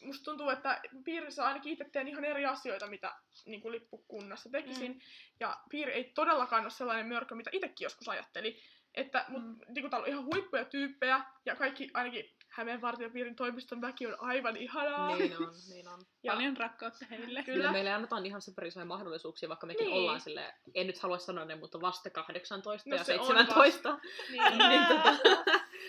[0.06, 4.92] musta tuntuu, että piirissä ainakin itse teen ihan eri asioita, mitä niin kuin lippukunnassa tekisin.
[4.92, 5.00] Mm.
[5.40, 8.60] Ja piiri ei todellakaan ole sellainen mörkö, mitä itsekin joskus ajatteli.
[8.96, 9.56] Että mut, Mm.
[9.70, 14.16] niin kuin täällä on ihan huippuja tyyppejä, ja kaikki, ainakin Hämeen vartiopiirin toimiston väki on
[14.20, 15.16] aivan ihanaa.
[15.16, 16.00] Niin on, niin on.
[16.24, 17.26] Ja- Paljon rakkautta heille.
[17.44, 17.44] Kyllä.
[17.44, 17.72] Kyllä.
[17.72, 19.96] Meille annetaan ihan super isoja mahdollisuuksia, vaikka mekin Niin.
[19.98, 24.00] ollaan sille, en nyt halua sanoa ne, mutta vasta 18 No ja se on 17.
[24.32, 24.58] Niin.
[24.70, 25.16] niin, tota,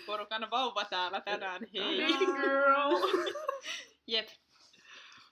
[0.07, 1.63] Porukan vauva täällä tänään.
[1.75, 2.07] Hei.
[2.19, 2.91] Girl.
[4.07, 4.29] Jep.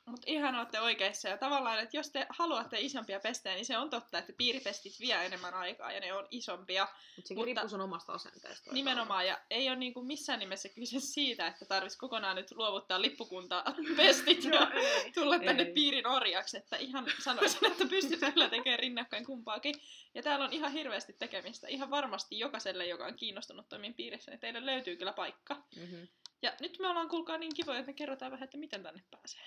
[0.07, 1.29] Mutta ihan olette oikeassa.
[1.29, 5.27] Ja tavallaan, että jos te haluatte isompia pestejä, niin se on totta, että piiripestit vie
[5.27, 6.83] enemmän aikaa ja ne on isompia.
[7.17, 8.73] mutta sekin Mutta- riippuu sun omasta asenteesta.
[8.73, 9.27] Nimenomaan.
[9.27, 13.65] Ja ei ole niinku missään nimessä kyse siitä, että tarvitsisi kokonaan nyt luovuttaa lippukunta
[13.97, 15.13] pestit ja ei.
[15.13, 15.73] tulla tänne Ei.
[15.73, 16.57] piirin orjaksi.
[16.57, 19.75] Että ihan sanoisin, että pystyt kyllä tekemään rinnakkain kumpaakin.
[20.15, 21.69] Ja täällä on ihan hirveästi tekemistä.
[21.69, 25.55] Ihan varmasti jokaiselle, joka on kiinnostunut toimin piirissä, niin teille löytyy kyllä paikka.
[25.77, 26.09] Mm-hmm.
[26.43, 29.43] Ja nyt me ollaan kuulkaa niin kivoja, että me kerrotaan vähän, että miten tänne pääsee.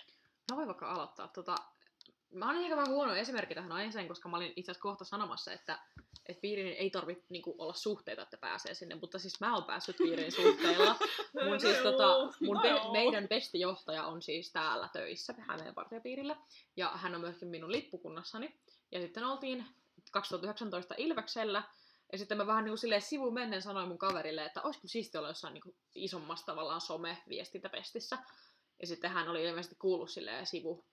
[0.52, 1.28] Mä voin vaikka aloittaa.
[1.28, 1.56] Tota,
[2.34, 5.52] mä olen ehkä vähän huono esimerkki tähän aiheeseen, koska mä olin itse asiassa kohta sanomassa,
[5.52, 5.80] että,
[6.26, 9.98] että piirin ei tarvitse niinku, olla suhteita, että pääsee sinne, mutta siis mä oon päässyt
[9.98, 10.96] piirin suhteilla.
[11.46, 16.36] Mun siis, tota, mun be- meidän bestijohtaja on siis täällä töissä Hämeen partiopiirillä,
[16.76, 18.56] ja hän on myöskin minun lippukunnassani.
[18.92, 19.66] Ja sitten oltiin
[20.12, 21.64] 2019 Ilveksellä,
[22.16, 25.30] ja sitten mä vähän niin kuin silleen sivumennen sanoin mun kaverille, että olisiko siistiä olla
[25.30, 28.18] jossain niin kuin isommassa tavallaan some-viestintäpestissä.
[28.82, 30.86] Ja sitten hän oli ilmeisesti kuullut silleen sivu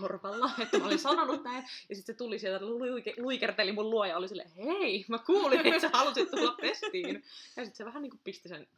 [0.00, 1.64] korvalla, että mä olin sanonut näin.
[1.88, 5.66] Ja sitten se tuli sieltä, luike, luikerteli mun luo ja oli silleen, hei, mä kuulin,
[5.66, 7.24] että sä halusit tulla pestiin.
[7.56, 8.68] Ja sitten se vähän niin kuin pisti sen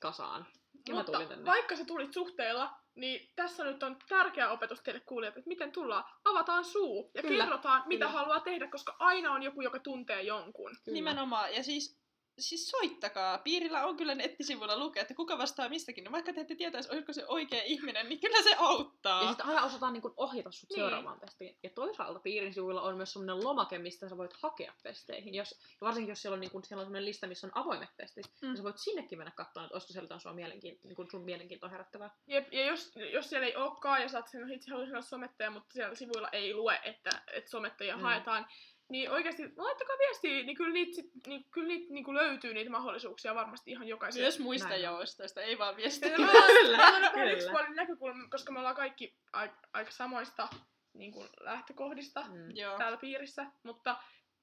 [0.00, 0.46] kasaan.
[0.88, 1.44] Ja mä Mutta tulin tänne.
[1.44, 6.04] vaikka sä tulit suhteella, niin tässä nyt on tärkeä opetus teille kuulijat, että miten tullaan.
[6.24, 8.18] Avataan suu ja Kyllä, kerrotaan, mitä kyllä.
[8.18, 10.70] haluaa tehdä, koska aina on joku, joka tuntee jonkun.
[10.84, 10.94] Kyllä.
[10.94, 11.54] Nimenomaan.
[11.54, 12.03] Ja siis
[12.38, 13.38] siis soittakaa.
[13.38, 16.04] Piirillä on kyllä nettisivuilla lukee, että kuka vastaa mistäkin.
[16.04, 19.22] No vaikka te ette tietäisi, olisiko se oikea ihminen, niin kyllä se auttaa.
[19.22, 20.76] Ja sitten aina osataan niin kuin ohjata sut Niin.
[20.76, 21.58] seuraavaan pestiin.
[21.62, 25.34] Ja toisaalta piirin sivuilla on myös sellainen lomake, mistä sä voit hakea pesteihin.
[25.34, 27.96] Jos, ja varsinkin jos siellä on, niin kuin, siellä on sellainen lista, missä on avoimet
[27.96, 28.30] pestit, mm.
[28.40, 28.48] Mm.
[28.48, 31.24] niin sä voit sinnekin mennä katsomaan, että olisiko sieltä jotain sua mielenkiin, niin kuin sun
[31.24, 32.10] mielenkiintoa herättävää.
[32.26, 35.50] Jep, ja jos, jos siellä ei olekaan ja sä oot sen itse haluaisin olla somettaja,
[35.50, 38.02] mutta siellä sivuilla ei lue, että, että somettajia mm.
[38.02, 38.46] haetaan,
[38.94, 42.70] niin oikeasti laittakaa viestiä, niin kyllä niitä, sit, niin, kyllä niitä niin kuin löytyy niitä
[42.70, 44.24] mahdollisuuksia varmasti ihan jokaiselle.
[44.24, 46.16] Myös muista Näin joustoista, ei vaan viestiä.
[46.16, 47.32] Kyllä, on vähän kyllä.
[47.32, 50.48] yksipuolinen näkökulma, koska me ollaan kaikki aika, aika samoista
[50.92, 52.56] niin kuin lähtökohdista Mm.
[52.56, 52.78] Joo.
[52.78, 53.96] täällä piirissä, mutta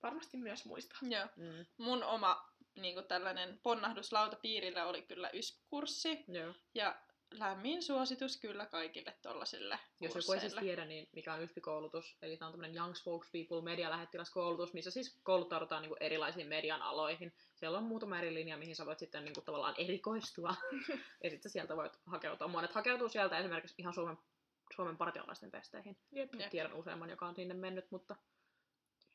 [0.04, 0.96] varmasti myös muista.
[1.02, 1.28] Joo.
[1.36, 1.66] Mm.
[1.78, 6.26] Mun oma niin kuin tällainen ponnahduslauta piirillä oli kyllä YSP-kurssi.
[6.28, 6.54] Joo.
[6.76, 6.96] Ja
[7.32, 12.38] lämmin suositus kyllä kaikille tollasille Jos joku ei siis tiedä, niin mikä on YSPI-koulutus, eli
[12.38, 17.34] tämä on tämmöinen Young Spokespeople medialähettiläskoulutus, missä siis kouluttaudutaan niin erilaisiin median aloihin.
[17.56, 20.56] Siellä on muutama eri linja, mihin sä voit sitten niin kuin, tavallaan erikoistua.
[21.24, 22.48] ja sitten sieltä voit hakeutua.
[22.48, 24.18] Monet hakeutuu sieltä esimerkiksi ihan Suomen,
[24.76, 25.98] Suomen partiolaisten pesteihin.
[26.12, 26.36] Jep.
[26.36, 26.50] Jep.
[26.50, 28.16] Tiedän useamman, joka on sinne mennyt, mutta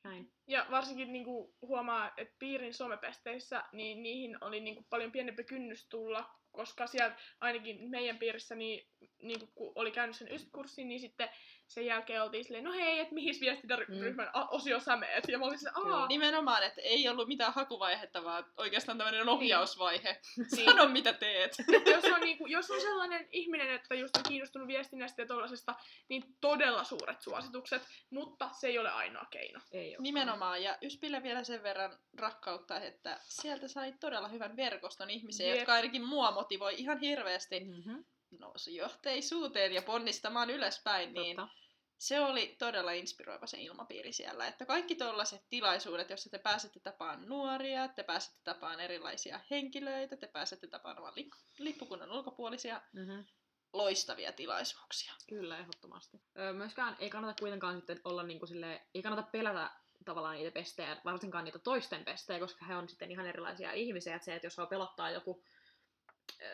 [0.05, 0.33] näin.
[0.46, 6.31] Ja varsinkin niinku huomaa, että piirin somepesteissä, niin niihin oli niinku paljon pienempi kynnys tulla,
[6.57, 8.88] koska siellä ainakin meidän piirissä, niin,
[9.23, 11.29] niinku, kun oli käynyt sen YSP-kurssin, niin sitten
[11.66, 14.47] sen jälkeen oltiin silleen, no hei, että mihin viestintäryhmän mm.
[14.51, 15.25] osio sä meet?
[15.29, 15.97] Ja mä olin silleen, Kyllä.
[15.97, 20.21] aa, Nimenomaan, että ei ollut mitään hakuvaihetta, vaan oikeastaan tämmöinen ohjausvaihe.
[20.37, 20.64] Niin.
[20.64, 21.57] Sano mitä teet.
[21.87, 25.75] jos on, niinku, jos on sellainen ihminen, että just on kiinnostunut viestinnästä ja tollasesta,
[26.09, 29.61] niin todella suuret suositukset, mutta se ei ole ainoa keino.
[29.73, 30.03] Ei ole.
[30.03, 35.57] Nimenomaan, ja Yspille vielä sen verran rakkautta, että sieltä sai todella hyvän verkoston ihmisiä, Jep.
[35.57, 38.05] jotka ainakin mua motivoi ihan hirveästi Mm-hmm.
[38.40, 41.55] Nousujohteisuuteen ja ponnistamaan ylöspäin, niin Totta.
[41.99, 44.46] se oli todella inspiroiva se ilmapiiri siellä.
[44.46, 50.27] Että kaikki tollaiset tilaisuudet, joissa te pääsette tapaan nuoria, te pääsette tapaan erilaisia henkilöitä, te
[50.27, 53.25] pääsette tapaamaan li- lippukunnan ulkopuolisia, Mm-hmm.
[53.72, 55.12] loistavia tilaisuuksia.
[55.29, 56.20] Kyllä, ehdottomasti.
[56.38, 59.70] Öö, myöskään ei kannata kuitenkaan sitten olla niinku silleen, ei kannata pelätä
[60.05, 64.14] tavallaan niitä pestejä, varsinkaan niitä toisten pestejä, koska he on sitten ihan erilaisia ihmisiä.
[64.16, 65.44] Että se, että jos sua pelottaa joku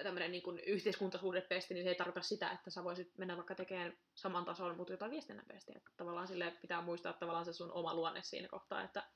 [0.03, 4.45] tämmöinen niin yhteiskuntasuhdepesti, niin se ei tarkoita sitä, että sä voisit mennä vaikka tekemään saman
[4.45, 5.75] tason, mutta jotain viestinnän pestiä.
[5.77, 9.09] Että tavallaan sille pitää muistaa tavallaan se sun oma luonne siinä kohtaa, että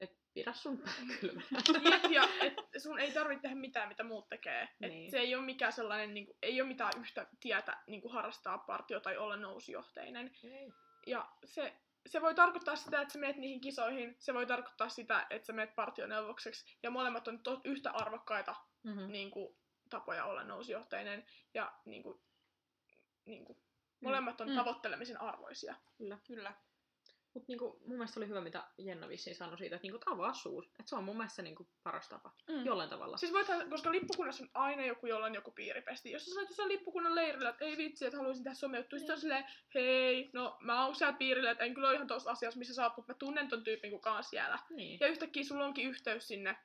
[0.00, 1.46] et pidä sun pää kylmänä.
[1.90, 4.62] Jep, ja et sun ei tarvitse tehdä mitään, mitä muut tekee.
[4.62, 5.10] Et Niin.
[5.10, 9.16] Se ei ole mikään sellainen, niinku, ei ole mitään yhtä tietä niinku, harrastaa partio tai
[9.16, 10.30] olla nousujohteinen.
[10.44, 10.72] Ei.
[11.06, 11.76] Ja se,
[12.06, 15.52] se voi tarkoittaa sitä, että sä menet niihin kisoihin, se voi tarkoittaa sitä, että sä
[15.52, 18.54] menet partioneuvokseksi, ja molemmat on to, yhtä arvokkaita
[18.84, 19.12] Mm-hmm.
[19.12, 19.56] niin kuin,
[19.88, 22.20] tapoja olla nousujohteinen, ja niin kuin,
[23.24, 23.58] niin kuin,
[24.00, 24.56] molemmat on Mm.
[24.56, 25.74] tavoittelemisen arvoisia.
[25.98, 26.18] Kyllä.
[26.26, 26.52] Kyllä.
[27.34, 30.66] Mutta niinku, mun mielestä oli hyvä, mitä Jenna vissiin sanoi siitä, että niinku, avaa suus.
[30.66, 32.32] Että se on mun mielestä niinku, paras tapa.
[32.48, 32.64] Mm.
[32.64, 33.16] Jollain tavalla.
[33.16, 36.10] Siis voithan, koska lippukunnassa on aina joku, jolla on joku piiripesti.
[36.10, 39.20] Jos sä sanoit jossain lippukunnan leirillä, että ei vitsi, että haluaisin tehdä somejuttuja, sitten on
[39.20, 42.74] silleen, hei, no mä oon siellä piirillä, että en kyllä ole ihan tuossa asiassa, missä
[42.74, 44.58] sä oot, mutta mä tunnen ton tyypin, kuka on siellä.
[44.70, 45.00] Niin.
[45.00, 46.56] Ja yhtäkkiä sulla onkin yhteys sinne,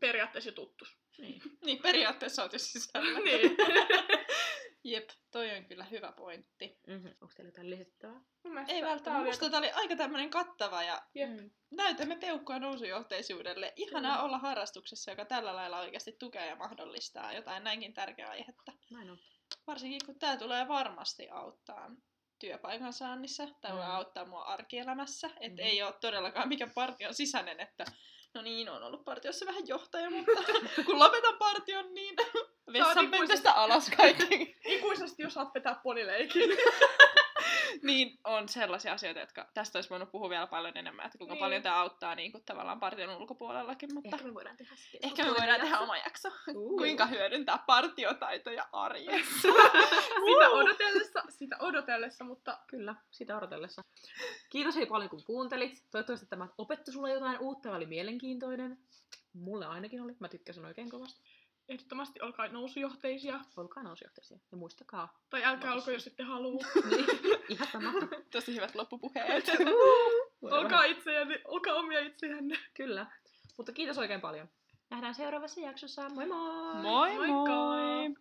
[0.00, 0.84] periaatteessa jo tuttu.
[1.22, 1.42] Niin.
[1.64, 3.18] Niin, periaatteessa oot jo sisällä.
[3.20, 3.56] niin.
[4.84, 6.78] Jep, toi on kyllä hyvä pointti.
[6.86, 7.08] Mm-hmm.
[7.20, 8.20] Onko teillä jotain lisättävää?
[8.68, 9.24] Ei välttämättä.
[9.26, 11.30] Musta tää oli aika tämmönen kattava ja Jep.
[11.30, 11.50] Mm.
[11.70, 13.72] näytämme peukkua nousujohteisuudelle.
[13.76, 14.22] Ihanaa Kyllä.
[14.24, 18.72] olla harrastuksessa, joka tällä lailla oikeasti tukee ja mahdollistaa jotain näinkin tärkeää aihetta.
[18.90, 19.18] Näin on.
[19.66, 21.90] Varsinkin kun tämä tulee varmasti auttaa
[22.38, 23.90] työpaikan saannissa tai voi Mm.
[23.90, 25.26] auttaa mua arkielämässä.
[25.40, 25.68] Että Mhm.
[25.70, 27.84] ei ole todellakaan mikään partion sisäinen, että
[28.34, 30.32] no niin, on ollut partiossa vähän johtaja, mutta
[30.86, 32.16] kun lopetan partion, niin
[32.72, 34.56] vessanpöntöstä alas kaikki.
[34.64, 36.50] Ikuisesti, jos saat vetää ponileikin.
[37.82, 41.40] niin on sellaisia asioita, jotka tästä olisi voinut puhua vielä paljon enemmän, että kuinka Niin.
[41.40, 45.30] paljon tämä auttaa niin kuin, tavallaan partion ulkopuolellakin, mutta Ehkä me voidaan tehdä ehkä me
[45.30, 46.28] voidaan tehdä oma jakso.
[46.54, 46.78] Uh.
[46.78, 49.48] Kuinka hyödyntää partiotaitoja arjessa.
[50.28, 53.82] sitä odotellessa, sitä odotellessa, mutta Kyllä, sitä odotellessa.
[54.50, 55.84] Kiitos hei paljon kun kuuntelit.
[55.90, 58.78] Toivottavasti tämä opetti sulle jotain uutta ja oli mielenkiintoinen.
[59.32, 60.16] Mulle ainakin oli.
[60.20, 61.20] Mä tykkäsin oikein kovasti.
[61.72, 63.40] Ehdottomasti olkaa nousujohteisia.
[63.56, 64.38] Olkaa nousijohteisia.
[64.50, 65.18] Ja muistakaa.
[65.30, 66.60] Tai älkää olko, jos ette halua.
[66.90, 67.06] Niin,
[67.48, 67.92] ihan sama.
[68.32, 69.44] Tosi hyvät loppupuheet.
[70.42, 72.58] olkaa itseänne, olkaa omia itseänne.
[72.74, 73.06] Kyllä.
[73.56, 74.48] Mutta kiitos oikein paljon.
[74.90, 76.08] Nähdään seuraavassa jaksossa.
[76.08, 76.82] Moi moi!
[76.82, 77.54] Moi Moikka!
[77.54, 78.14] moi!